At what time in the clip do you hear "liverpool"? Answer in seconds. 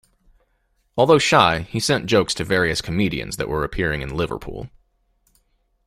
4.09-4.67